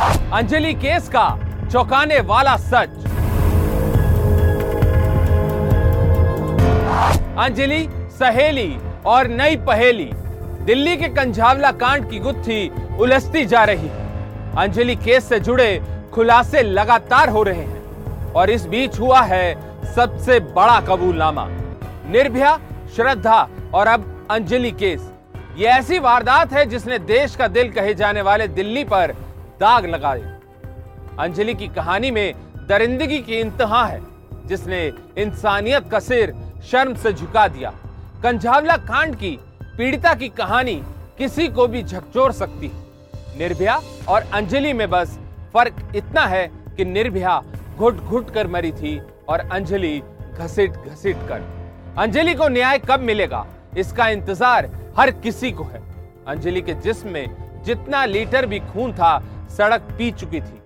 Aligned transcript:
Anjali 0.00 0.72
case 0.74 1.08
का 1.08 1.28
चौंकाने 1.72 2.20
वाला 2.20 2.56
सच। 2.56 2.96
अंजलि 7.38 7.86
सहेली 8.12 8.76
और 9.06 9.28
नई 9.28 9.56
पहेली। 9.66 10.10
दिल्ली 10.64 10.96
के 10.96 11.08
कंझावला 11.08 11.70
कांड 11.72 12.08
की 12.10 12.18
गुत्थी 12.18 12.68
उलझती 13.00 13.44
जा 13.46 13.64
रही 13.64 13.88
है। 13.88 14.08
अंजलि 14.58 14.96
केस 14.96 15.28
से 15.28 15.40
जुड़े 15.40 15.70
खुलासे 16.14 16.62
लगातार 16.62 17.28
हो 17.28 17.42
रहे 17.42 17.64
हैं 17.64 18.32
और 18.32 18.50
इस 18.50 18.66
बीच 18.66 18.98
हुआ 19.00 19.20
है 19.22 19.54
सबसे 19.94 20.40
बड़ा 20.40 20.80
कबूलनामा। 20.80 21.46
निर्भया, 22.10 22.58
श्रद्धा 22.96 23.48
और 23.74 23.86
अब 23.86 24.28
अंजलि 24.30 24.70
केस। 24.72 25.10
ये 25.58 25.66
ऐसी 25.68 25.98
वारदात 25.98 26.52
है 26.52 26.64
जिसने 26.66 26.98
देश 26.98 27.36
का 27.36 27.48
दिल 27.48 27.72
कहे 27.72 27.94
जाने 27.94 28.22
वाले 28.22 28.48
दिल्ली 28.48 28.84
पर 28.84 29.14
दाग 29.60 29.86
लगाए 29.86 30.20
अंजलि 31.18 31.54
की 31.54 31.68
कहानी 31.68 32.10
में 32.10 32.34
दरिंदगी 32.68 33.18
की 33.18 33.34
इंतहा 33.36 33.84
है, 33.86 34.00
जिसने 34.46 34.80
इंसानियत 35.18 35.88
का 35.90 35.98
सिर 36.00 36.34
शर्म 36.70 36.94
से 36.94 37.12
झुका 37.12 37.46
दिया। 37.48 37.70
कंझावला 38.22 38.76
कांड 38.76 39.14
की, 39.14 39.38
पीड़िता 39.76 40.14
की 40.14 40.28
कहानी 40.30 40.74
किसी 41.18 41.48
को 41.48 41.66
भी 41.66 41.82
झकझोर 41.82 42.32
सकती। 42.32 42.66
है 42.66 43.38
निर्भया 43.38 43.80
और 44.08 44.22
अंजलि 44.34 44.72
में 44.72 44.88
बस 44.90 45.18
फ़र्क 45.54 45.92
इतना 45.96 46.26
है 46.26 46.46
कि 46.76 46.84
निर्भया 46.84 47.40
घुट 47.76 47.96
घुट 47.96 48.30
कर 48.30 48.46
मरी 48.46 48.72
थी 48.72 48.98
और 49.28 49.40
अंजलि 49.42 50.00
घसीट 50.34 50.72
घसीट 50.72 51.16
कर। 51.28 51.44
अंजलि 51.98 52.34
को 52.34 52.48
न्याय 52.48 52.78
कब 52.80 53.00
मिलेगा, 53.00 53.46
इसका 53.76 54.08
इंतज़ार 54.08 54.70
हर 54.98 55.10
किसी 55.18 55.50
को 55.52 55.64
है। 55.64 55.82
अंजलि 56.28 56.60
के 56.62 56.74
जिस्म 56.76 57.08
में 57.08 57.62
जितना 57.64 58.04
लीटर 58.06 58.46
भी 58.46 58.58
खून 58.62 58.92
था 58.92 59.16
सड़क 59.50 59.88
पी 59.98 60.10
चुकी 60.10 60.40
थी। 60.40 60.60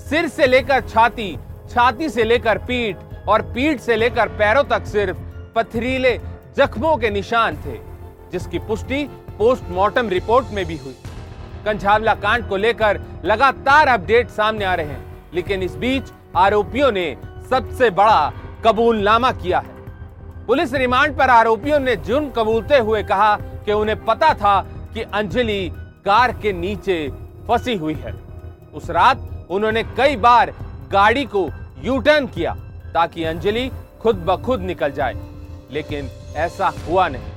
सिर 0.00 0.28
से 0.28 0.46
लेकर 0.46 0.80
छाती 0.80 1.36
छाती 1.70 2.08
से 2.08 2.24
लेकर 2.24 2.58
पीठ 2.58 3.28
और 3.28 3.42
पीठ 3.52 3.80
से 3.80 3.96
लेकर 3.96 4.28
पैरों 4.38 4.62
तक 4.64 4.86
सिर्फ़ 4.86 5.18
पथरीले 5.54 6.18
जख्मों 6.56 6.96
के 6.96 7.10
निशान 7.10 7.56
थे, 7.56 7.76
जिसकी 8.32 8.58
पुष्टि 8.58 9.04
पोस्टमार्टम 9.38 10.08
रिपोर्ट 10.08 10.46
में 10.52 10.64
भी 10.66 10.76
हुई। 10.76 10.96
कंझावला 11.64 12.14
कांड 12.14 12.48
को 12.48 12.56
लेकर 12.56 13.00
लगातार 13.24 13.88
अपडेट 13.88 14.28
सामने 14.28 14.64
आ 14.64 14.74
रहे 14.74 14.86
हैं, 14.86 15.04
लेकिन 15.34 15.62
इस 15.62 15.76
बीच 15.76 16.12
आरोपियों 16.36 16.90
ने 16.92 17.16
सबसे 17.50 17.90
बड़ा 17.90 18.32
कबूलनामा 18.64 19.32
किया 19.32 19.58
है। 19.58 19.78
पुलिस 20.46 20.74
रिमांड 20.74 21.16
पर 21.16 21.30
आरोपियों 21.30 21.78
ने 21.78 21.96
जुर्म 21.98 22.28
कबूलते 22.30 22.78
हुए 22.78 23.02
कहा 23.02 23.34
कि 23.36 23.72
उन्हें 23.72 24.04
पता 24.04 24.32
था 24.34 24.60
कि 24.94 25.02
अंजलि 25.02 25.68
कार 26.04 26.32
के 26.32 26.52
नीचे 26.52 26.98
फंसी 27.50 27.74
हुई 27.76 27.94
है। 27.96 28.12
उस 28.74 28.90
रात 28.90 29.46
उन्होंने 29.50 29.82
कई 29.96 30.16
बार 30.18 30.52
गाड़ी 30.92 31.24
को 31.26 31.48
यू 31.84 31.98
टर्न 31.98 32.26
किया 32.26 32.54
ताकि 32.94 33.24
अंजलि 33.24 33.70
खुद 34.02 34.16
ब 34.18 34.36
खुद 34.42 34.60
निकल 34.62 34.92
जाए, 34.92 35.14
लेकिन 35.70 36.10
ऐसा 36.36 36.72
हुआ 36.88 37.08
नहीं। 37.08 37.32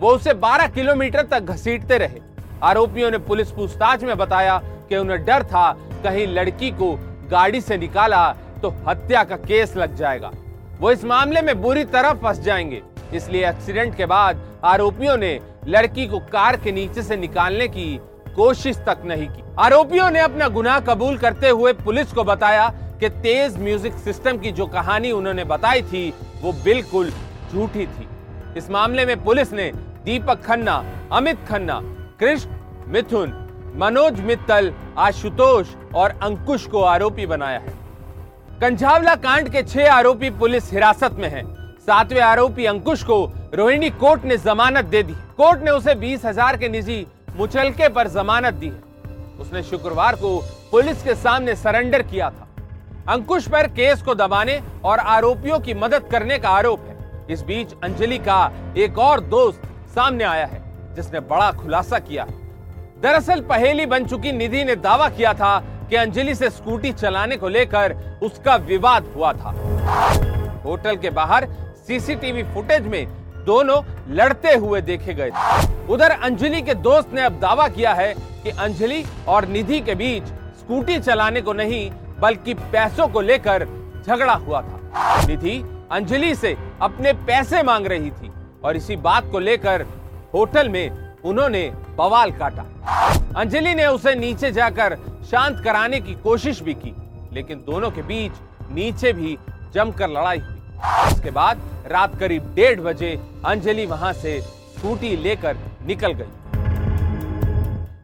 वो 0.00 0.10
उसे 0.10 0.34
12 0.36 0.68
किलोमीटर 0.68 1.22
तक 1.22 1.42
घसीटते 1.44 1.98
रहे। 1.98 2.20
आरोपियों 2.62 3.10
ने 3.10 3.18
पुलिस 3.20 3.50
पूछताछ 3.52 4.04
में 4.04 4.16
बताया 4.18 4.58
कि 4.88 4.96
उन्हें 4.96 5.24
डर 5.24 5.42
था, 5.44 5.72
कहीं 6.04 6.26
लड़की 6.28 6.70
को 6.72 6.94
गाड़ी 7.30 7.60
से 7.60 7.76
निकाला 7.76 8.30
तो 8.62 8.68
हत्या 8.88 9.22
का 9.24 9.36
केस 9.38 9.76
लग 9.76 9.94
जाएगा। 9.96 10.30
वो 10.80 10.90
इस 10.90 11.04
मामले 11.04 11.42
में 11.42 11.60
बुरी 11.62 11.84
तरह 11.86 12.12
फंस 12.14 12.40
जाएँगे, 12.40 12.82
इसलिए 13.14 13.48
एक्सीडेंट 13.48 13.96
के 13.96 14.06
बाद 14.06 14.40
आरोपियों 14.64 15.16
ने 15.16 15.38
लड़की 15.66 16.06
को 16.06 16.18
कार 16.32 16.56
के 16.56 16.72
नीचे 16.72 17.02
से 17.02 17.16
निकालने 17.16 17.68
की 17.68 18.00
कोशिश 18.38 18.76
तक 18.86 19.00
नहीं 19.04 19.26
की। 19.28 19.42
आरोपियों 19.58 20.10
ने 20.10 20.20
अपना 20.20 20.48
गुनाह 20.48 20.78
कबूल 20.80 21.16
करते 21.18 21.48
हुए 21.50 21.72
पुलिस 21.74 22.12
को 22.12 22.24
बताया 22.24 22.68
कि 23.00 23.08
तेज 23.08 23.56
म्यूज़िक 23.58 23.94
सिस्टम 23.94 24.38
की 24.38 24.52
जो 24.52 24.66
कहानी 24.68 25.10
उन्होंने 25.12 25.44
बताई 25.46 25.82
थी, 25.82 26.12
वो 26.42 26.52
बिल्कुल 26.64 27.10
झूठी 27.52 27.86
थी। 27.86 28.06
इस 28.56 28.70
मामले 28.70 29.06
में 29.06 29.24
पुलिस 29.24 29.52
ने 29.52 29.70
दीपक 30.04 30.42
खन्ना, 30.42 30.84
अमित 31.12 31.38
खन्ना, 31.48 31.80
कृष्ण, 32.20 32.50
मिथुन, 32.88 33.34
मनोज 33.76 34.20
मित्तल, 34.20 34.72
आशुतोष 34.98 35.74
और 35.94 36.18
अंकुश 36.22 36.66
को 36.66 36.82
आरोपी 36.84 37.26
बनाया 37.26 37.58
है। 37.58 37.76
कंझावला 38.60 39.14
कांड 39.16 39.48
के 39.48 39.62
छह 39.64 39.92
आरोपी 39.92 40.30
पुलिस 40.38 40.72
हिरासत 40.72 41.16
में 41.18 41.28
हैं। 41.28 41.44
सातवें 41.80 42.22
आरोपी 42.22 42.64
अंकुश 42.66 43.02
को 43.02 43.24
रोहिणी 43.54 43.90
कोर्ट 43.92 44.24
ने 44.24 44.36
जमानत 44.38 44.84
दे 44.86 45.02
दी। 45.02 45.14
कोर्ट 45.36 45.62
ने 45.62 45.70
उसे 45.70 45.94
बीस 45.96 46.24
हज़ार 46.24 46.56
के 46.56 46.68
निजी 46.68 47.06
मुचलके 47.38 47.88
पर 47.88 48.08
जमानत 48.08 48.54
दी 48.54 48.66
है। 48.66 49.38
उसने 49.40 49.62
शुक्रवार 49.62 50.16
को 50.16 50.38
पुलिस 50.70 51.02
के 51.02 51.14
सामने 51.14 51.54
सरेंडर 51.56 52.02
किया 52.02 52.30
था। 52.30 52.46
अंकुश 53.08 53.46
पर 53.48 53.66
केस 53.66 54.02
को 54.02 54.14
दबाने 54.14 54.60
और 54.84 54.98
आरोपियों 54.98 55.58
की 55.60 55.74
मदद 55.74 56.08
करने 56.10 56.38
का 56.38 56.48
आरोप 56.50 56.80
है। 56.80 56.96
इस 57.30 57.42
बीच 57.42 57.74
अंजलि 57.84 58.18
का 58.18 58.40
एक 58.76 58.98
और 58.98 59.20
दोस्त 59.20 59.62
सामने 59.94 60.24
आया 60.24 60.46
है, 60.46 60.62
जिसने 60.94 61.20
बड़ा 61.20 61.50
खुलासा 61.52 61.98
किया 61.98 62.24
है। 62.24 62.34
दरअसल 63.02 63.40
पहेली 63.40 63.86
बन 63.86 64.06
चुकी 64.06 64.32
निधि 64.32 64.64
ने 64.64 64.76
दावा 64.76 65.08
किया 65.08 65.32
था 65.34 65.58
कि 65.90 65.96
अंजलि 65.96 66.34
से 66.34 66.50
स्कूटी 66.50 66.92
चलाने 66.92 67.36
को 67.36 67.48
लेकर 67.48 67.96
उसका 68.22 68.56
विवाद 68.56 69.12
हुआ 69.16 69.32
था। 69.32 69.54
होटल 70.64 70.96
के 70.96 71.10
बाहर 71.10 71.48
सीसीटीवी 71.86 72.42
फुटेज 72.44 72.86
में 72.86 73.06
दोनों 73.48 73.82
लड़ते 74.14 74.54
हुए 74.56 74.80
देखे 74.82 75.14
गए 75.14 75.30
उधर 75.90 76.10
अंजलि 76.10 76.60
के 76.62 76.74
दोस्त 76.76 77.12
ने 77.14 77.22
अब 77.22 77.38
दावा 77.40 77.68
किया 77.70 77.92
है 77.94 78.12
कि 78.42 78.50
अंजलि 78.50 79.04
और 79.28 79.46
निधि 79.48 79.80
के 79.80 79.94
बीच 79.94 80.24
स्कूटी 80.58 80.98
चलाने 80.98 81.40
को 81.40 81.52
नहीं, 81.52 81.90
बल्कि 82.20 82.54
पैसों 82.54 83.06
को 83.08 83.20
लेकर 83.20 83.64
झगड़ा 84.02 84.32
हुआ 84.34 84.60
था। 84.62 85.26
निधि 85.26 85.56
अंजलि 85.92 86.34
से 86.34 86.56
अपने 86.82 87.12
पैसे 87.26 87.62
मांग 87.62 87.86
रही 87.86 88.10
थी 88.10 88.30
और 88.64 88.76
इसी 88.76 88.96
बात 88.98 89.30
को 89.32 89.38
लेकर 89.38 89.86
होटल 90.34 90.68
में 90.68 91.14
उन्होंने 91.24 91.64
बवाल 91.96 92.30
काटा। 92.32 92.66
अंजलि 93.36 93.74
ने 93.74 93.86
उसे 93.86 94.14
नीचे 94.16 94.50
जाकर 94.52 94.96
शांत 95.30 95.62
कराने 95.64 96.00
की 96.00 96.14
कोशिश 96.22 96.62
भी 96.62 96.74
की, 96.74 96.94
लेकिन 97.32 97.64
दोनों 97.66 97.90
के 97.90 98.02
बीच 98.04 98.32
नीचे 98.72 99.12
भी 99.12 99.36
जमकर 99.74 100.08
लड़ाई 100.10 100.38
हुई। 100.38 100.57
इसके 101.18 101.30
बाद 101.30 101.60
रात 101.86 102.18
करीब 102.18 102.42
डेढ़ 102.54 102.80
बजे 102.80 103.08
अंजलि 103.44 103.84
वहाँ 103.86 104.12
से 104.14 104.40
स्कूटी 104.40 105.16
लेकर 105.16 105.56
निकल 105.86 106.12
गई। 106.12 106.30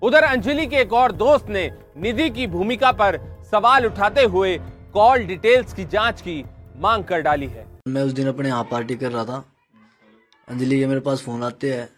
उधर 0.02 0.22
अंजलि 0.24 0.66
के 0.66 0.76
एक 0.76 0.92
और 0.92 1.12
दोस्त 1.12 1.48
ने 1.48 1.70
निधि 1.96 2.28
की 2.30 2.46
भूमिका 2.46 2.90
पर 2.92 3.18
सवाल 3.50 3.86
उठाते 3.86 4.22
हुए 4.24 4.56
कॉल 4.94 5.24
डिटेल्स 5.26 5.74
की 5.74 5.84
जाँच 5.84 6.20
की 6.20 6.44
मांग 6.80 7.04
कर 7.04 7.20
डाली 7.20 7.46
है। 7.46 7.66
मैं 7.88 8.02
उस 8.02 8.12
दिन 8.12 8.28
अपने 8.28 8.48
यहाँ 8.48 8.64
पार्टी 8.64 8.94
कर 8.96 9.12
रहा 9.12 9.24
था। 9.24 9.44
अंजलि 10.48 10.78
के 10.78 10.86
मेरे 10.86 11.00
पास 11.00 11.22
फ़ोन 11.22 11.42
आते 11.42 11.72
हैं। 11.72 11.88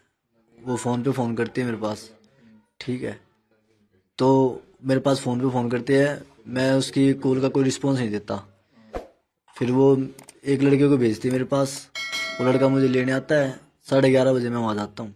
वो 0.58 0.76
फ़ोन 0.76 1.02
पे 1.02 1.10
फ़ोन 1.10 1.34
करती 1.34 1.60
है 1.60 1.66
मेरे 1.66 1.78
पास। 1.78 2.10
ठीक 2.80 3.02
है। 3.02 3.18
तो 4.18 4.28
मेरे 4.84 5.00
पास 5.00 5.20
फ़ोन 5.20 5.40
पे 5.40 5.50
फ़ोन 5.50 5.70
करती 5.70 5.92
है। 5.92 6.22
मैं 6.48 6.72
उसकी 6.74 7.12
कॉल 7.24 7.40
का 7.40 7.48
कोई 7.48 7.64
रिस्पॉन्स 7.64 7.98
नहीं 7.98 8.10
देता। 8.10 8.42
फिर 9.56 9.70
वो 9.72 9.94
एक 10.46 10.62
लड़के 10.62 10.88
को 10.88 10.96
भेजती 10.96 11.28
है 11.28 11.32
मेरे 11.32 11.44
पास। 11.44 11.70
वो 12.40 12.46
लड़का 12.46 12.68
मुझे 12.68 12.88
लेने 12.88 13.12
आता 13.12 13.34
है। 13.34 13.48
साढ़े 13.86 14.10
ग्यारह 14.10 14.32
बजे 14.32 14.50
मैं 14.50 14.58
वहाँ 14.58 14.74
जाता 14.74 15.02
हूँ। 15.02 15.14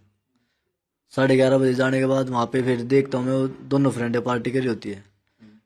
साढ़े 1.13 1.35
ग्यारह 1.35 1.57
बजे 1.57 1.73
जाने 1.73 1.99
के 1.99 2.05
बाद 2.05 2.29
वहाँ 2.29 2.45
पे 2.53 2.61
फिर 2.63 2.81
देखता 2.83 3.17
हूँ 3.17 3.25
मैं, 3.25 3.33
वो 3.33 3.47
दोनों 3.47 3.91
फ्रेंड 3.91 4.19
पार्टी 4.21 4.51
करी 4.51 4.67
होती 4.67 4.89
है। 4.89 5.03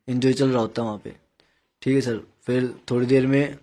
इन्जॉय 0.07 0.33
चल 0.33 0.50
रहा 0.50 0.62
होता 0.62 0.81
है 0.81 0.88
वहाँ 0.88 1.00
पे। 1.03 1.15
ठीक 1.81 1.95
है 1.95 2.01
सर 2.01 2.19
फिर 2.45 2.73
थोड़ी 2.91 3.06
देर 3.07 3.27
में 3.27 3.57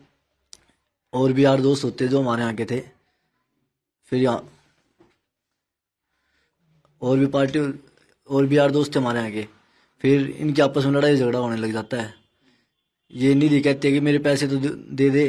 और 1.13 1.33
भी 1.33 1.45
यार 1.45 1.61
दोस्त 1.61 1.85
होते 1.85 2.09
जो 2.09 2.21
हमारे 2.21 2.43
यहाँ 2.43 2.55
के 2.55 2.65
थे। 2.65 2.81
फिर 4.13 4.23
यहाँ 4.23 4.49
और 7.03 7.19
भी 7.19 7.27
पार्टी 7.29 7.61
और 8.29 8.47
भी 8.47 8.59
यार 8.59 8.71
दोस्त 8.71 8.95
थे 8.95 8.99
हमारे 8.99 9.19
यहाँ 9.19 9.31
के। 9.33 9.47
फिर 10.05 10.29
इनके 10.31 10.63
आपस 10.63 10.85
में 10.85 10.93
लड़ाई 10.93 11.17
झगड़ा 11.17 11.39
होने 11.39 11.57
लग 11.57 11.73
जाता 11.73 11.97
है। 11.97 12.15
ये 13.13 13.35
निधि 13.35 13.61
कहती 13.61 13.93
कि 13.93 14.01
मेरे 14.01 14.19
पैसे 14.19 14.49
तो 14.49 14.59
दे 14.59 15.11
दे। 15.11 15.29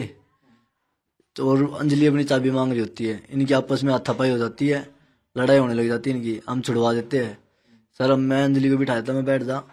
तो 1.35 1.49
और 1.49 1.77
अंजलि 1.79 2.05
अपनी 2.05 2.23
चाबी 2.23 2.51
मांग 2.51 2.71
रही 2.71 2.79
होती 2.79 3.05
है। 3.05 3.23
इनकी 3.29 3.53
आपस 3.53 3.83
में 3.83 3.91
हाथापाई 3.93 4.29
हो 4.29 4.37
जाती 4.37 4.67
है, 4.67 4.87
लड़ाई 5.37 5.57
होने 5.57 5.73
लग 5.73 5.87
जाती 5.87 6.09
है 6.09 6.17
इनकी, 6.17 6.41
हम 6.49 6.61
छुड़वा 6.61 6.93
देते 6.93 7.25
हैं। 7.25 7.37
सर, 7.99 8.11
अब 8.11 8.17
मैं 8.17 8.43
अंजलि 8.43 8.69
को 8.69 8.77
बिठाया 8.77 9.01
था, 9.01 9.13
मैं 9.13 9.25
बैठ 9.25 9.43
जा। 9.43 9.63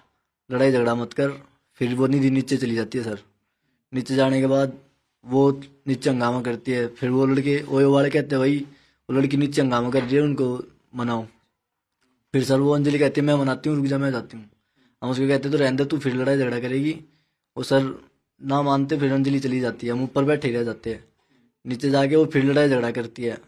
लड़ाई 0.50 0.72
झगड़ा 0.72 0.94
मत 0.94 1.12
कर, 1.12 1.30
फिर 1.74 1.94
वो 1.94 2.06
निधि 2.06 2.30
नीचे 2.30 2.56
चली 2.56 2.74
जाती 2.74 2.98
है, 2.98 3.04
सर। 3.04 3.18
नीचे 3.94 4.14
जाने 4.14 4.40
के 4.40 4.46
बाद 4.46 4.78
वो 5.24 5.60
नीचे 5.88 6.10
हंगामा 6.10 6.42
करती 6.42 6.72
है, 6.72 6.86
फिर 6.88 7.10
वो 7.10 7.26
लड़के 7.26 7.62
ओयो 7.68 7.92
वाले 7.92 8.10
कहते 8.10 8.34
हैं, 8.34 8.38
भाई, 8.38 8.66
वो 9.08 9.16
लड़की 9.16 9.36
नीचे 9.36 9.62
हंगामा 9.62 9.90
कर 9.90 10.02
रही 10.02 10.16
है, 10.16 10.22
उनको 10.22 10.64
मनाओ। 10.94 11.26
फिर 12.34 12.44
सर, 12.44 12.60
वो 12.60 12.70
अंजलि 12.70 12.98
कहती 12.98 13.20
है, 13.20 13.26
मैं 13.26 13.34
मनाती 13.34 13.68
हूँ, 13.68 13.76
रुक 13.76 13.86
जा, 13.86 13.98
मैं 13.98 14.10
जाती 14.10 14.36
हूँ। 14.36 14.50
हम 15.02 15.10
उसको 15.10 15.28
कहते 15.28 15.50
तो 15.50 15.56
रहने 15.56 15.84
तू 15.84 15.98
फिर 15.98 16.14
लड़ाई 16.14 16.38
झगड़ा 16.38 16.60
करेगी। 16.60 16.92
वो 17.56 17.62
सर 17.62 18.00
ना 18.42 18.62
मानते, 18.62 18.98
फिर 18.98 19.12
अंजलि 19.12 19.40
चली 19.40 19.60
जाती 19.60 19.86
है, 19.86 19.92
हम 19.92 20.02
ऊपर 20.02 20.24
बैठे 20.24 20.52
रह 20.52 20.64
जाते 20.64 20.90
हैं। 20.90 21.09
नीचे 21.66 21.90
जाके 21.90 22.16
वो 22.16 22.24
फिर 22.24 22.44
लड़ाई 22.44 22.68
झगड़ा 22.68 22.90
करती 22.90 23.24
है। 23.24 23.38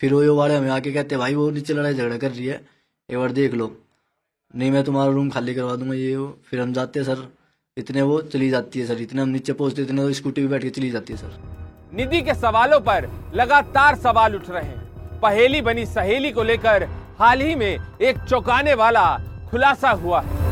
फिर 0.00 0.14
वो 0.14 0.34
वाले 0.34 0.56
हमें 0.56 0.70
आके 0.70 0.92
कहते 0.92 1.14
हैं, 1.14 1.20
भाई, 1.20 1.34
वो 1.34 1.50
नीचे 1.50 1.74
लड़ाई 1.74 1.94
झगड़ा 1.94 2.16
कर 2.16 2.30
रही 2.30 2.46
है। 2.46 2.66
एक 3.10 3.18
बार 3.18 3.32
देख 3.32 3.54
लो। 3.54 3.76
नहीं, 4.56 4.70
मैं 4.70 4.84
तुम्हारा 4.84 5.12
रूम 5.12 5.30
खाली 5.30 5.54
करवा 5.54 5.76
दूँगा, 5.76 5.94
ये, 5.94 6.16
वो। 6.16 6.38
फिर 6.50 6.60
हम 6.60 6.72
जाते 6.72 7.00
हैं, 7.00 7.06
सर। 7.06 7.32
इतने 7.78 8.02
वो 8.02 8.22
चली 8.22 8.50
जाती 8.50 8.80
है, 8.80 8.86
सर। 8.86 9.00
इतने 9.00 9.22
हम 9.22 9.28
नीचे 9.28 9.52
पहुँचते 9.52 9.82
इतने 9.82 10.02
वो 10.02 10.12
स्कूटी 10.12 10.42
पे 10.42 10.48
बैठ 10.48 10.62
के 10.62 10.70
चली 10.70 10.90
जाती 10.90 11.12
है, 11.12 11.18
सर। 11.18 11.40
निधि 11.94 12.22
के 12.22 12.34
सवालों 12.34 12.80
पर 12.80 13.10
लगातार 13.34 13.94
सवाल 13.94 14.34
उठ 14.34 14.50
रहे 14.50 14.64
हैं। 14.64 14.84
पहेली 15.20 15.60
बनी 15.60 15.86
सहेली 15.86 16.30
को 16.30 16.42
लेकर 16.42 16.88
हाल 17.18 17.40
ही 17.40 17.54
में 17.54 17.78
एक 18.02 18.18
चौंकाने 18.18 18.74
वाला 18.74 19.20
खुलासा 19.50 19.90
हुआ 19.90 20.20
है। 20.20 20.44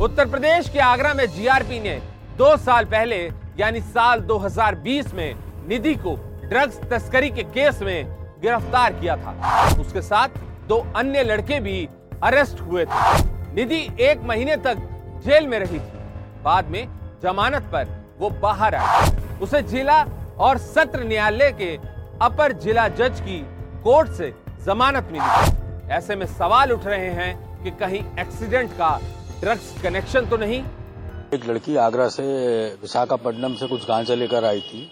उत्तर 0.00 0.28
प्रदेश 0.28 0.68
के 0.68 0.78
आगरा 0.78 1.14
में 1.14 1.26
जीआरपी 1.26 1.80
ने 1.80 2.02
दो 2.38 2.56
साल 2.56 2.84
पहले, 2.84 3.32
यानी 3.60 3.80
साल 3.80 4.20
2020 4.20 5.14
में 5.14 5.34
निधि 5.68 5.94
को 5.96 6.14
ड्रग्स 6.42 6.80
तस्करी 6.90 7.30
के 7.30 7.42
केस 7.50 7.82
में 7.82 8.06
गिरफ़्तार 8.42 8.92
किया 8.92 9.16
था। 9.16 9.80
उसके 9.80 10.02
साथ 10.02 10.38
दो 10.68 10.78
अन्य 10.96 11.22
लड़के 11.22 11.60
भी 11.60 11.88
अरेस्ट 12.22 12.60
हुए 12.60 12.84
थे। 12.84 13.54
निधि 13.54 13.80
एक 14.00 14.22
महीने 14.22 14.56
तक 14.56 14.76
जेल 15.24 15.46
में 15.46 15.58
रही 15.58 15.78
थी। 15.78 16.00
बाद 16.44 16.68
में 16.68 16.86
जमानत 17.22 17.62
पर 17.72 17.88
वो 18.18 18.30
बाहर 18.42 18.74
आई 18.74 19.10
उसे 19.42 19.62
जिला 19.62 20.02
और 20.38 20.58
सत्र 20.58 21.04
न्यायालय 21.04 21.52
के 21.52 21.74
अपर 22.22 22.52
जिला 22.52 22.86
जज 22.90 23.20
की 23.20 23.38
कोर्ट 23.84 24.10
से 24.10 24.32
जमानत 24.66 25.08
मिली। 25.12 25.92
ऐसे 25.94 26.16
में 26.16 26.26
सवाल 26.28 26.72
उठ 26.72 26.86
रहे 26.86 27.10
हैं 27.12 27.62
कि 27.64 27.70
कहीं 27.70 28.02
एक्सीडेंट 28.20 28.70
का 28.72 28.98
ड्रग्स 29.40 29.74
कनेक्शन 29.82 30.26
तो 30.26 30.36
नहीं? 30.36 30.62
एक 31.34 31.48
लड़की 31.48 31.76
आगरा 31.76 32.08
से 32.08 32.22
विशाखापट्टनम 32.82 33.54
से 33.54 33.66
कुछ 33.68 33.86
गांजा 33.88 34.14
लेकर 34.14 34.44
आई 34.44 34.60
थी। 34.60 34.90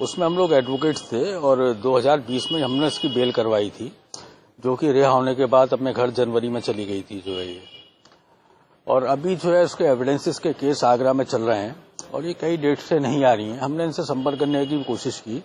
उसमें 0.00 0.24
हम 0.26 0.36
लोग 0.36 0.52
एडवोकेट्स 0.52 1.02
थे 1.02 1.34
और 1.34 1.60
2020 1.76 2.44
में 2.52 2.60
हमने 2.62 2.86
इसकी 2.86 3.08
बेल 3.08 3.32
करवाई 3.32 3.70
थी, 3.70 3.92
जो 4.60 4.74
कि 4.76 4.92
रिहा 4.92 5.08
होने 5.08 5.34
के 5.34 5.46
बाद 5.46 5.72
अपने 5.72 5.92
घर 5.92 6.10
जनवरी 6.10 6.48
में 6.48 6.60
चली 6.60 6.84
गई 6.84 7.02
थी 7.02 7.18
जो 7.20 7.32
है 7.32 7.46
ये। 7.46 7.60
और 8.86 9.04
अभी 9.04 9.34
जो 9.36 9.52
है 9.52 9.62
उसके 9.64 9.84
एविडेंसेस 9.84 10.38
के 10.38 10.52
केस 10.52 10.82
आगरा 10.84 11.12
में 11.12 11.24
चल 11.24 11.42
रहे 11.42 11.58
हैं 11.58 11.74
और 12.14 12.26
ये 12.26 12.32
कई 12.32 12.56
डेट 12.56 12.78
से 12.78 12.98
नहीं 12.98 13.24
आ 13.24 13.32
रही 13.32 13.48
हैं। 13.48 13.58
हमने 13.60 13.84
इनसे 13.84 14.02
संपर्क 14.02 14.38
करने 14.38 14.64
की 14.66 14.82
कोशिश 14.84 15.18
की, 15.20 15.42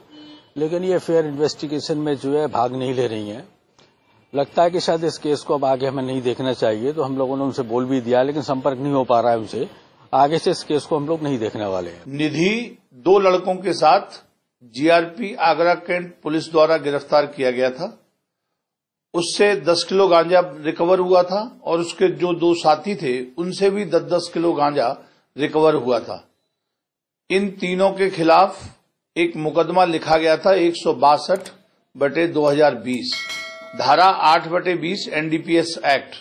लेकिन 0.58 0.84
ये 0.84 0.98
फेयर 0.98 1.26
इन्वेस्टिगेशन 1.26 1.98
में 1.98 2.16
जो 2.16 2.38
है 2.38 2.48
भाग 2.48 2.76
नहीं 2.76 2.94
ले 2.94 3.08
रही 3.08 3.30
हैं। 3.30 3.48
लगता 4.34 4.64
है 4.64 4.72
कि 4.72 4.80
शायद 4.80 5.04
इस 5.04 5.18
केस 5.18 5.42
को 5.42 5.54
अब 5.54 5.66
आगे 5.66 5.88
हमें 5.88 6.04
नहीं 6.04 6.22
देखना 6.22 6.54
चाहिए 6.54 6.92
तो 6.94 7.04
हम 7.04 7.18
लोगों 7.18 7.38
ने 7.38 7.44
उनसे 7.44 7.64
बोल 7.64 7.86
भी 7.86 8.02
दिया, 8.02 8.22
लेकिन 8.24 8.42
संपर्क 8.42 8.78
नहीं 8.78 8.94
हो 8.94 9.04
पा 9.04 9.20
रहा 9.20 9.32
है 9.32 9.38
उनसे। 9.38 9.68
आगे 10.14 10.38
से 10.38 10.52
इस 10.52 10.64
केस 10.64 10.86
को 10.86 10.98
हम 10.98 11.08
लोग 11.08 11.24
नहीं 11.24 11.40
देखने 11.40 11.66
वाले 11.66 11.90
हैं। 11.90 12.04
निधि 12.08 12.78
दो 12.96 13.18
लड़कों 13.20 13.56
के 13.56 13.74
साथ 13.74 14.22
जीआरपी 14.64 15.34
आगरा 15.36 15.74
कैंट 15.76 16.14
पुलिस 16.24 16.52
द्वारा 16.52 16.78
गिरफ़्तार 16.78 17.26
किया 17.26 17.52
गया 17.52 17.70
था। 17.70 17.88
उससे 19.14 19.56
10 19.56 19.84
किलो 19.84 20.08
गांजा 20.08 20.40
रिकवर 20.40 21.00
हुआ 21.00 21.24
था 21.24 21.42
और 21.64 21.80
उसके 21.80 22.08
जो 22.08 22.34
दो 22.34 22.54
साथी 22.54 22.96
थे, 22.96 23.14
उनसे 23.38 23.70
भी 23.70 23.86
10-10 23.86 24.30
किलो 24.34 24.54
गांजा 24.54 24.88
रिकवर 25.36 25.76
हुआ 25.76 26.00
था। 26.00 26.24
इन 27.30 27.50
तीनों 27.52 27.92
के 27.92 28.10
खिलाफ 28.10 28.64
एक 29.16 29.36
मुकदमा 29.36 29.86
लिखा 29.86 30.18
गया 30.18 30.38
था 30.38 30.54
एक 30.54 30.74
बटे 31.96 32.28
2020 32.28 33.14
धारा 33.80 34.06
8 34.26 34.48
बटे 34.48 34.76
20 34.78 35.08
NDPS 35.14 35.78
act 35.86 36.16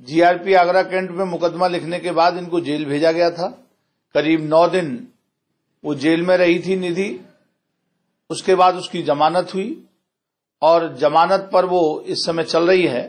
GRP 0.00 0.54
Agra 0.54 0.82
cantt 0.82 1.10
में 1.10 1.24
मुकदमा 1.24 1.66
लिखने 1.68 1.98
के 1.98 2.10
बाद 2.12 2.38
इनको 2.38 2.60
जेल 2.60 2.84
भेजा 2.84 3.12
गया 3.12 3.30
था। 3.30 3.48
करीब 4.14 4.48
नौ 4.48 4.66
दिन 4.68 4.96
वो 5.84 5.94
जेल 5.94 6.22
में 6.22 6.36
रही 6.36 6.58
थी 6.58 6.76
निधि। 6.76 7.10
उसके 8.30 8.54
बाद 8.54 8.74
उसकी 8.74 9.02
जमानत 9.02 9.54
हुई 9.54 9.76
और 10.62 10.94
जमानत 10.96 11.48
पर 11.52 11.64
वो 11.64 11.82
इस 12.06 12.24
समय 12.26 12.44
चल 12.44 12.66
रही 12.68 12.86
है। 12.86 13.02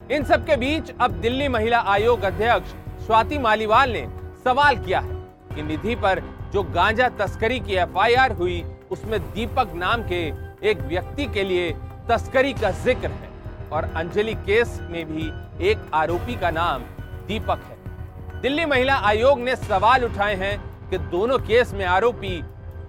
इन 0.00 0.24
सब 0.24 0.46
के 0.46 0.56
बीच 0.56 0.92
अब 1.00 1.20
दिल्ली 1.20 1.48
महिला 1.48 1.78
आयोग 1.88 2.22
अध्यक्ष 2.22 2.74
स्वाति 3.06 3.38
मालीवाल 3.38 3.90
ने 3.90 4.06
सवाल 4.44 4.76
किया 4.76 5.00
है 5.00 5.14
कि 5.54 5.62
निधि 5.62 5.94
पर 5.96 6.20
जो 6.52 6.62
गांजा 6.64 7.08
तस्करी 7.18 7.58
की 7.60 7.74
एफआईआर 7.74 8.32
हुई, 8.32 8.62
उसमें 8.90 9.20
दीपक 9.24 9.72
नाम 9.74 10.02
के 10.02 10.24
एक 10.70 10.80
व्यक्ति 10.88 11.26
के 11.26 11.42
लिए 11.44 11.70
तस्करी 12.08 12.52
का 12.52 12.70
ज़िक्र 12.84 13.08
है 13.08 13.30
और 13.72 13.84
अंजलि 13.96 14.34
केस 14.46 14.78
में 14.82 15.04
भी 15.06 15.30
एक 15.68 15.90
आरोपी 15.94 16.36
का 16.40 16.50
नाम 16.52 16.82
दीपक 17.28 17.60
है। 17.60 18.40
दिल्ली 18.42 18.64
महिला 18.66 18.94
आयोग 19.04 19.40
ने 19.40 19.56
सवाल 19.58 20.04
उठाए 20.04 20.34
हैं 20.36 20.58
कि 20.90 20.98
दोनों 21.10 21.38
केस 21.38 21.72
में 21.74 21.84
आरोपी 21.86 22.40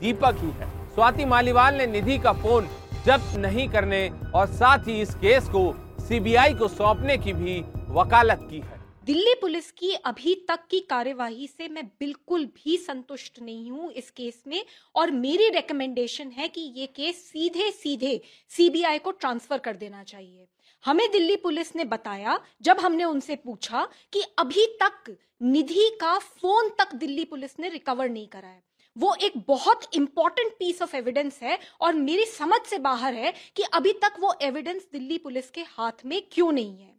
दीपक 0.02 0.36
ही 0.40 0.52
है। 0.52 0.76
स्वाति 0.98 1.26
मालीवाल 1.26 1.76
ने 1.76 1.86
निधि 1.88 2.18
का 2.18 2.32
फ़ोन 2.34 2.68
जब्त 3.06 3.36
नहीं 3.38 3.68
करने 3.70 4.00
और 4.36 4.48
साथ 4.52 4.88
ही 4.88 4.94
इस 5.02 5.14
केस 5.16 5.50
को 5.50 5.62
सीबीआई 6.08 6.54
को 6.54 6.68
सौंपने 6.68 7.18
की 7.18 7.34
भी 7.34 7.60
वकालत 7.90 8.40
की 8.42 8.60
है। 8.60 8.80
दिल्ली 9.06 9.34
पुलिस 9.42 9.70
की 9.72 9.92
अभी 10.06 10.34
तक 10.50 10.66
की 10.72 10.80
कार्यवाही 10.90 11.48
से 11.48 11.68
मैं 11.68 11.86
बिल्कुल 12.00 12.46
भी 12.56 12.78
संतुष्ट 12.78 13.40
नहीं 13.42 13.70
हूँ 13.72 13.92
इस 13.94 14.10
केस 14.12 14.42
में 14.48 14.64
और 14.96 15.12
मेरी 15.14 15.50
रिकमेंडेशन 15.50 16.32
है 16.32 16.48
कि 16.48 16.62
ये 16.78 16.86
केस 16.96 17.24
सीधे 17.26 17.70
सीधे 17.74 18.20
सीबीआई 18.52 19.00
को 19.00 19.12
ट्रांसफ़र 19.14 19.58
कर 19.60 19.76
देना 19.76 20.04
चाहिए। 20.04 20.48
हमें 20.86 21.10
दिल्ली 21.12 21.36
पुलिस 21.36 21.76
ने 21.76 21.84
बताया, 21.86 22.40
जब 22.62 22.80
हमने 22.80 23.04
उनसे 23.06 23.36
पूछा 23.36 23.88
कि 24.14 24.24
अभी 24.40 24.66
तक 24.82 25.16
निधि 25.44 25.90
का 26.02 26.18
फ़ोन 26.20 26.70
तक 26.80 26.96
दिल्ली 26.96 27.26
पुलिस 27.26 27.60
ने 27.60 27.70
रिकवर 27.70 28.10
नहीं 28.10 28.28
करा 28.28 28.48
है। 28.48 28.62
वो 28.98 29.14
एक 29.22 29.34
बहुत 29.48 29.82
इंपॉर्टेंट 29.96 30.52
पीस 30.60 30.82
ऑफ़ 30.82 30.96
एविडेंस 30.96 31.40
है 31.44 31.58
और 31.82 31.94
मेरी 31.94 32.26
समझ 32.26 32.60
से 32.62 32.78
बाहर 32.80 33.14
है 33.14 33.34
कि 33.56 33.64
अभी 33.74 33.94
तक 34.04 34.20
वो 34.20 34.34
एविडेंस 34.42 34.88
दिल्ली 34.94 35.18
पुलिस 35.18 35.50
के 35.50 35.62
हाथ 35.70 36.06
में 36.06 36.22
क्यों 36.32 36.52
नहीं 36.52 36.78
है। 36.78 36.97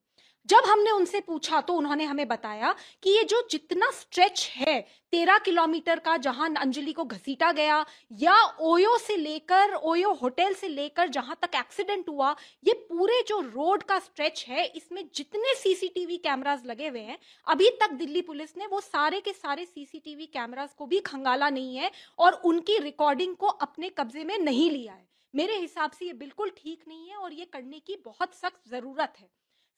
जब 0.48 0.64
हमने 0.66 0.90
उनसे 0.90 1.20
पूछा 1.20 1.60
तो 1.60 1.74
उन्होंने 1.74 2.04
हमें 2.04 2.26
बताया 2.28 2.74
कि 3.02 3.10
ये 3.10 3.22
जो 3.24 3.46
जितना 3.50 3.90
स्ट्रेच 3.90 4.48
है 4.56 4.80
तेरह 5.12 5.38
किलोमीटर 5.38 5.98
का 5.98 6.16
जहाँ 6.18 6.48
अंजलि 6.56 6.92
को 6.92 7.04
घसीटा 7.04 7.50
गया 7.52 7.84
या 8.12 8.34
ओयो 8.62 8.96
से 8.98 9.16
लेकर, 9.16 9.74
ओयो 9.74 10.12
होटल 10.12 10.54
से 10.54 10.68
लेकर 10.68 11.08
जहाँ 11.08 11.36
तक 11.42 11.54
एक्सीडेंट 11.56 12.08
हुआ, 12.08 12.34
ये 12.64 12.72
पूरे 12.88 13.22
जो 13.28 13.40
रोड 13.40 13.82
का 13.82 13.98
स्ट्रेच 13.98 14.44
है, 14.48 14.64
इसमें 14.66 15.02
जितने 15.14 15.54
सीसीटीवी 15.54 16.16
कैमरास 16.18 16.62
लगे 16.66 16.88
हुए 16.88 17.00
हैं, 17.00 17.18
अभी 17.46 17.70
तक 17.80 17.92
दिल्ली 17.94 18.22
पुलिस 18.22 18.56
ने 18.58 18.66
वो 18.66 18.80
सारे 18.80 19.20
के 19.20 19.32
सारे 19.32 19.64
सीसीटीवी 19.64 20.26
कैमरास 20.28 20.74
को 20.74 20.86
भी 20.86 21.00
खंगाला 21.00 21.50
नहीं 21.50 21.76
है 21.76 21.90
और 22.18 22.40
उनकी 22.44 22.78
रिकॉर्डिंग 22.80 23.34
को 23.36 23.46
अपने 23.46 23.88
कब्जे 23.98 24.24
में 24.24 24.38
नहीं 24.38 24.70
लिया 24.70 24.92
है। 24.92 25.06
मेरे 25.34 25.56
हिसाब 25.56 25.90
से 25.90 26.06
ये 26.06 26.12
बिल्कुल 26.14 26.50
ठीक 26.56 26.84
नहीं 26.88 27.08
है 27.08 27.16
और 27.16 27.32
ये 27.32 27.44
करने 27.44 27.78
की 27.78 27.96
बहुत 28.04 28.34
सख्त 28.34 28.70
ज़रूरत 28.70 29.12
है। 29.18 29.28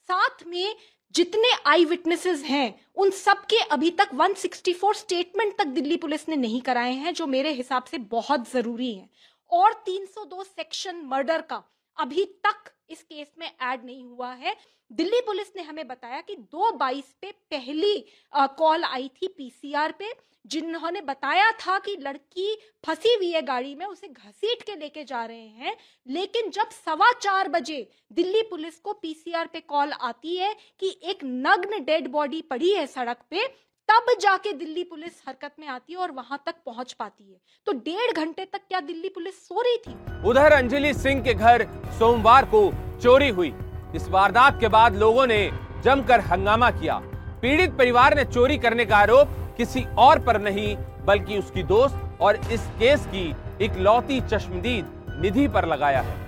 साथ 0.08 0.44
में 0.46 0.76
जितने 1.14 1.48
आई 1.66 1.84
विटनेसेस 1.84 2.42
हैं, 2.42 2.80
उन 2.94 3.10
सब 3.10 3.44
के 3.44 3.58
अभी 3.58 3.90
तक 3.90 4.10
164 4.14 4.94
स्टेटमेंट 4.94 5.56
तक 5.58 5.66
दिल्ली 5.66 5.96
पुलिस 5.96 6.28
ने 6.28 6.36
नहीं 6.36 6.60
कराए 6.60 6.92
हैं, 6.92 7.14
जो 7.14 7.26
मेरे 7.26 7.52
हिसाब 7.52 7.84
से 7.84 7.98
बहुत 7.98 8.50
ज़रूरी 8.50 8.92
है। 8.94 9.08
और 9.50 9.72
302 9.86 10.44
सेक्शन 10.44 11.02
मर्डर 11.04 11.40
का 11.40 11.62
अभी 11.98 12.24
तक 12.46 12.70
इस 12.90 13.02
केस 13.02 13.32
में 13.38 13.46
ऐड 13.46 13.84
नहीं 13.84 14.04
हुआ 14.04 14.32
है। 14.34 14.56
दिल्ली 14.90 15.20
पुलिस 15.20 15.52
ने 15.56 15.62
हमें 15.62 15.86
बताया 15.88 16.20
कि 16.20 16.36
दो 16.36 16.70
बाईस 16.72 17.14
पे 17.22 17.30
पहली 17.50 18.04
कॉल 18.34 18.84
आई 18.84 19.08
थी 19.16 19.28
पीसीआर 19.28 19.92
पे, 19.92 20.12
जिन्होंने 20.46 21.00
बताया 21.00 21.50
था 21.52 21.78
कि 21.78 21.96
लड़की 22.00 22.54
फंसी 22.84 23.14
हुई 23.14 23.30
है 23.30 23.42
गाड़ी 23.42 23.74
में, 23.74 23.84
उसे 23.86 24.08
घसीट 24.08 24.62
के 24.62 24.76
लेके 24.76 25.04
जा 25.04 25.24
रहे 25.24 25.46
हैं। 25.46 25.76
लेकिन 26.06 26.50
जब 26.50 26.70
सवा 26.76 27.12
चार 27.12 27.48
बजे 27.48 27.88
दिल्ली 28.12 28.42
पुलिस 28.42 28.78
को 28.78 28.92
पीसीआर 28.92 29.46
पे 29.46 29.60
कॉल 29.62 29.92
आती 29.92 30.36
है 30.36 30.54
कि 30.80 30.98
एक 31.04 31.24
नग्न 31.24 31.84
डेड 31.84 32.08
बॉडी 32.08 32.42
पड़ी 32.42 32.72
है 32.74 32.86
सड़क 32.86 33.24
पे 33.30 33.46
तब 33.90 34.06
जाके 34.20 34.52
दिल्ली 34.52 34.82
पुलिस 34.84 35.12
हरकत 35.28 35.50
में 35.60 35.66
आती 35.68 35.92
है 35.92 35.98
और 35.98 36.10
वहाँ 36.10 36.38
तक 36.46 36.54
पहुँच 36.66 36.92
पाती 36.92 37.24
है। 37.24 37.38
तो 37.66 37.72
डेढ़ 37.86 38.12
घंटे 38.14 38.44
तक 38.44 38.60
क्या 38.68 38.80
दिल्ली 38.82 39.08
पुलिस 39.08 39.40
सो 39.48 39.60
रही 39.60 39.76
थी? 39.76 39.94
उधर 40.28 40.52
अंजलि 40.52 40.92
सिंह 40.94 41.22
के 41.22 41.34
घर 41.34 41.64
सोमवार 41.98 42.44
को 42.44 42.60
चोरी 43.02 43.28
हुई। 43.30 43.52
इस 43.94 44.08
वारदात 44.08 44.60
के 44.60 44.68
बाद 44.68 44.96
लोगों 44.96 45.26
ने 45.26 45.40
जमकर 45.84 46.20
हंगामा 46.22 46.70
किया। 46.70 47.00
पीड़ित 47.42 47.76
परिवार 47.78 48.16
ने 48.16 48.24
चोरी 48.26 48.58
करने 48.58 48.84
का 48.84 48.96
आरोप 48.98 49.28
किसी 49.56 49.84
और 49.98 50.18
पर 50.24 50.40
नहीं 50.40 50.76
बल्कि 51.06 51.38
उसकी 51.38 51.62
दोस्त 51.66 52.18
और 52.20 52.36
इस 52.52 52.70
केस 52.78 53.06
की 53.06 53.26
इकलौती 53.64 54.20
चश्मदीद 54.28 55.18
निधि 55.22 55.48
पर 55.48 55.68
लगाया 55.68 56.00
है। 56.00 56.18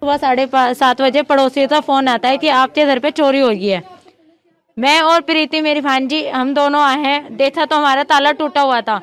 सुबह 0.00 0.16
साढ़े 0.16 0.48
सात 0.54 1.00
बजे 1.02 1.22
पड़ोसियों 1.24 1.68
का 1.68 1.80
फ़ोन 1.82 2.08
आता 2.08 2.28
है 2.28 2.38
कि 2.38 2.48
आपके 2.56 2.84
घर 2.84 2.98
पे 2.98 3.10
चोरी 3.12 3.40
हो 3.40 3.48
गई 3.48 3.66
है। 3.66 3.82
मैं 4.78 5.00
और 5.00 5.20
प्रीति, 5.20 5.60
मेरी 5.60 5.80
भांजी, 5.80 6.26
हम 6.26 6.52
दोनों 6.54 6.82
आए 6.82 6.98
हैं। 6.98 7.36
देखा 7.36 7.64
तो 7.64 7.76
हमारा 7.76 8.02
ताला 8.02 8.32
टूटा 8.32 8.60
हुआ 8.60 8.80
था। 8.80 9.00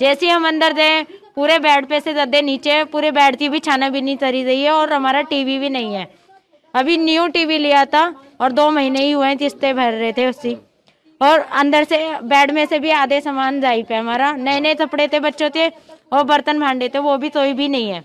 जैसे 0.00 0.28
हम 0.28 0.46
अंदर 0.48 0.72
गए, 0.72 1.02
पूरे 1.36 1.58
बेड 1.58 1.86
पे 1.86 2.00
से 2.00 2.12
गद्दे 2.12 2.42
नीचे, 2.42 2.82
पूरे 2.84 3.10
बेड 3.10 3.36
की 3.36 3.48
भी 3.48 3.58
छाना 3.58 3.88
भी 3.88 4.00
नहीं 4.00 4.16
तरी 4.16 4.42
रही 4.44 4.62
है 4.62 4.70
और 4.70 4.92
हमारा 4.92 5.20
टीवी 5.22 5.58
भी 5.58 5.68
नहीं 5.68 5.94
है। 5.94 6.06
अभी 6.74 6.96
न्यू 6.96 7.26
टीवी 7.28 7.58
लिया 7.58 7.84
था 7.84 8.02
और 8.40 8.52
दो 8.52 8.70
महीने 8.70 9.00
ही 9.00 9.10
हुए 9.12 9.26
हैं 9.26 9.74
भर 9.74 9.92
रहे 9.92 10.12
थे 10.12 10.26
उसकी 10.26 10.56
और 11.20 11.38
अंदर 11.40 11.84
से, 11.84 11.98
बेड 12.20 12.50
में 12.50 12.66
से 12.66 12.78
भी 12.78 12.90
आधे 12.90 13.20
सामान 13.20 13.60
जाई 13.60 13.82
पे 13.82 13.94
हमारा। 13.94 14.32
नए 14.32 14.60
नए 14.60 14.74
कपड़े 14.74 15.08
थे, 15.08 15.20
बच्चों 15.20 15.50
थे 15.54 15.68
और 15.68 16.24
बर्तन 16.24 16.60
भांडे 16.60 16.88
थे, 16.88 16.98
वो 16.98 17.16
भी 17.16 17.28
तो 17.28 17.52
भी 17.54 17.68
नहीं 17.68 17.90
है। 17.90 18.02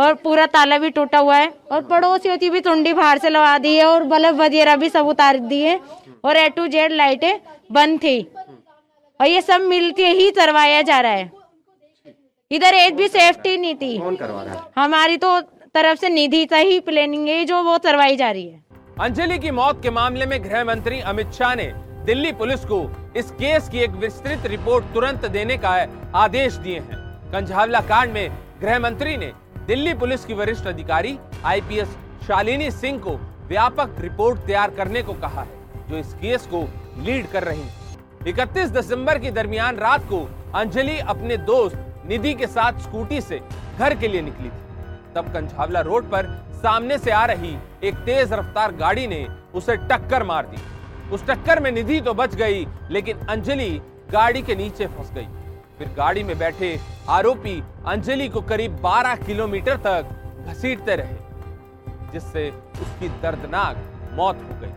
और 0.00 0.14
पूरा 0.14 0.44
ताला 0.46 0.78
भी 0.78 0.90
टूटा 0.90 1.18
हुआ 1.18 1.36
है 1.36 1.48
और 1.72 1.82
पड़ोसियों 1.84 2.36
की 2.38 2.50
भी 2.50 2.60
टुंडी 2.60 2.92
बाहर 2.92 3.18
से 3.18 3.28
लगा 3.28 3.56
दी 3.58 3.74
है 3.76 3.84
और 3.86 4.04
बल्ब 4.04 4.40
वगैरह 4.40 4.76
भी 4.76 4.88
सब 4.88 5.06
उतार 5.06 5.38
दिए 5.48 5.78
और 6.24 6.36
ए 6.36 6.48
टू 6.48 6.66
जेड 6.68 6.92
लाइटें 6.92 7.40
बंद 7.72 7.98
थी। 8.02 8.20
और 9.20 9.26
ये 9.26 9.40
सब 9.42 9.60
मिलके 9.62 10.06
ही 10.08 10.30
करवाया 10.30 10.80
जा 10.82 11.00
रहा 11.00 11.12
है। 11.12 11.30
इधर 12.50 12.74
एक 12.74 12.96
भी 12.96 13.08
सेफ्टी 13.08 13.56
नहीं 13.56 13.74
थी। 13.74 13.96
हमारी 14.76 15.16
तो 15.16 15.40
तरफ़ 15.74 15.98
से 15.98 16.08
निधि 16.08 16.44
का 16.46 16.56
ही 16.58 16.80
प्लानिंग 16.80 17.28
है 17.28 17.44
जो 17.44 17.62
वो 17.62 17.76
करवाई 17.78 18.16
जा 18.16 18.30
रही 18.30 18.48
है। 18.48 18.64
अंजलि 19.00 19.38
की 19.38 19.50
मौत 19.50 19.82
के 19.82 19.90
मामले 19.90 20.26
में 20.26 20.42
गृह 20.44 20.64
मंत्री 20.64 21.00
अमित 21.10 21.32
शाह 21.32 21.54
ने 21.54 21.70
दिल्ली 22.06 22.32
पुलिस 22.34 22.64
को 22.64 22.80
इस 23.16 23.30
केस 23.32 23.68
की 23.68 23.78
एक 23.78 23.90
विस्तृत 24.00 24.46
रिपोर्ट 24.46 24.84
तुरंत 24.94 25.24
देने 25.28 25.56
का 25.58 25.70
आदेश 26.16 26.54
दिए 26.56 26.78
हैं। 26.78 26.98
कंझावला 27.32 27.80
कांड 27.88 28.12
में 28.12 28.30
गृह 28.62 28.78
मंत्री 28.78 29.16
ने 29.16 29.32
दिल्ली 29.70 29.92
पुलिस 29.94 30.24
की 30.24 30.34
वरिष्ठ 30.34 30.66
अधिकारी 30.66 31.16
आईपीएस 31.46 31.88
शालिनी 32.26 32.70
सिंह 32.70 32.98
को 32.98 33.10
व्यापक 33.48 34.00
रिपोर्ट 34.00 34.40
तैयार 34.46 34.70
करने 34.70 35.02
को 35.02 35.12
कहा 35.14 35.42
है, 35.42 35.48
जो 35.90 35.96
इस 35.96 36.14
केस 36.14 36.46
को 36.46 36.62
लीड 36.98 37.26
कर 37.26 37.44
रही 37.44 37.60
है। 37.60 38.24
31 38.26 38.70
दिसंबर 38.70 39.18
की 39.18 39.30
दरमियान 39.30 39.76
रात 39.76 40.08
को 40.08 40.18
अंजलि 40.54 40.98
अपने 41.06 41.36
दोस्त 41.36 42.04
निधि 42.06 42.34
के 42.34 42.46
साथ 42.46 42.80
स्कूटी 42.80 43.20
से 43.20 43.40
घर 43.78 43.94
के 43.94 44.08
लिए 44.08 44.22
निकली 44.22 44.48
थी। 44.48 45.14
तब 45.14 45.32
कंझावला 45.34 45.80
रोड 45.80 46.10
पर 46.10 46.32
सामने 46.56 46.98
से 46.98 47.10
आ 47.10 47.24
रही 47.26 47.56
एक 47.84 48.04
तेज 48.06 48.32
रफ्तार 48.32 48.72
गाड़ी 48.76 49.06
ने 49.06 49.26
उसे 49.54 49.76
टक्कर 49.86 50.22
मार 50.22 50.46
दी। 50.46 50.62
उस 51.14 51.26
टक्कर 51.26 51.60
में 51.60 51.70
निधि 51.72 52.00
तो 52.00 52.14
बच 52.14 52.34
गई, 52.34 52.66
लेकिन 52.90 53.26
अंजलि 53.28 53.70
गाड़ी 54.12 54.42
के 54.42 54.54
नीचे 54.56 54.86
फंस 54.88 55.12
गई। 55.12 55.28
फिर 55.78 55.94
गाड़ी 55.96 56.22
में 56.22 56.38
बैठे 56.38 56.78
आरोपी 57.10 57.62
अंजलि 57.86 58.28
को 58.28 58.40
करीब 58.40 58.76
12 58.82 59.14
किलोमीटर 59.16 59.76
तक 59.76 60.10
घसीटते 60.48 60.94
रहे, 60.96 61.16
जिससे 62.12 62.48
उसकी 62.82 63.08
दर्दनाक 63.22 63.76
मौत 64.12 64.42
हो 64.42 64.58
गई। 64.60 64.70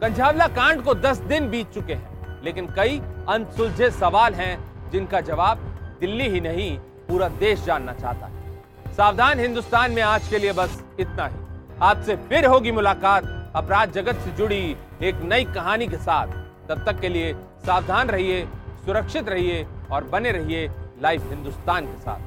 कंझावला 0.00 0.46
कांड 0.48 0.82
को 0.82 0.94
10 0.94 1.18
दिन 1.24 1.48
बीत 1.50 1.72
चुके 1.74 1.94
हैं, 1.94 2.42
लेकिन 2.44 2.66
कई 2.66 3.00
अनसुलझे 3.28 3.90
सवाल 3.90 4.34
हैं, 4.34 4.90
जिनका 4.90 5.20
जवाब 5.20 5.58
दिल्ली 6.00 6.28
ही 6.28 6.40
नहीं, 6.40 6.78
पूरा 7.08 7.28
देश 7.38 7.64
जानना 7.64 7.92
चाहता 7.92 8.26
है। 8.26 8.94
सावधान 8.94 9.40
हिंदुस्तान 9.40 9.92
में 9.92 10.02
आज 10.02 10.28
के 10.28 10.38
लिए 10.38 10.52
बस 10.52 10.82
इतना 11.00 11.26
ही। 11.26 11.44
आपसे 11.82 12.16
फिर 12.28 12.46
होगी 12.46 12.70
मुलाकात 12.72 13.52
अपराध 13.56 13.92
जगत 13.92 14.16
से 14.16 14.30
जुड़ी 14.30 14.76
एक 15.02 15.22
नई 15.24 15.44
कहानी 15.44 15.86
के 15.86 15.96
साथ। 15.96 16.26
तब 16.68 16.84
तक 16.86 17.00
के 17.00 17.08
लिए 17.08 17.32
सावधान 17.66 18.08
रहिए, 18.08 18.44
सुरक्षित 18.86 19.28
रहिए 19.28 19.66
और 19.92 20.04
बने 20.04 20.32
रहिए 20.32 20.70
लाइव 21.02 21.22
हिंदुस्तान 21.30 21.84
के 21.84 22.00
साथ। 22.00 22.18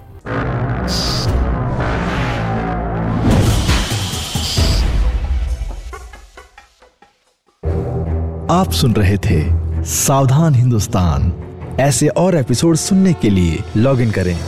आप 8.52 8.72
सुन 8.72 8.94
रहे 8.94 9.18
थे 9.18 9.60
सावधान 9.84 10.56
हिंदुस्तान। 10.56 11.34
ऐसे 11.80 12.08
और 12.08 12.36
एपिसोड 12.36 12.76
सुनने 12.76 13.14
के 13.14 13.30
लिए 13.30 13.64
लॉग 13.78 14.02
इन 14.02 14.12
करें 14.12 14.40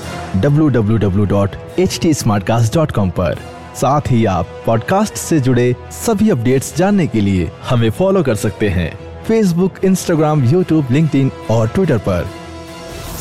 www.htsmartcast.com 0.41 3.11
पर। 3.11 3.37
साथ 3.75 4.01
ही 4.07 4.25
आप 4.25 4.47
पॉडकास्ट 4.65 5.13
से 5.13 5.39
जुड़े 5.39 5.75
सभी 5.91 6.29
अपडेट्स 6.29 6.77
जानने 6.77 7.07
के 7.07 7.21
लिए 7.21 7.51
हमें 7.69 7.89
फॉलो 7.89 8.23
कर 8.23 8.35
सकते 8.35 8.69
हैं। 8.69 9.23
फेसबुक 9.23 9.85
इंस्टाग्राम 9.85 10.43
यूट्यूब 10.43 10.85
लिंक्डइन 10.91 11.31
और 11.51 11.67
ट्विटर 11.67 11.97
पर। 11.97 12.40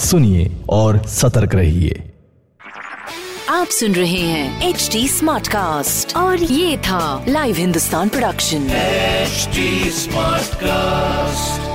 सुनिए 0.00 0.50
और 0.70 0.98
सतर्क 1.06 1.54
रहिए। 1.54 2.02
आप 3.48 3.66
सुन 3.66 3.94
रहे 3.94 4.20
हैं 4.20 4.68
एच 4.68 4.88
डी 4.92 5.06
स्मार्ट 5.08 5.48
कास्ट 5.48 6.16
और 6.16 6.42
ये 6.42 6.76
था 6.78 7.24
live 7.28 7.56
Hindustan 7.56 8.08
production 8.08 8.68
smart 10.00 10.54
cast 10.54 11.69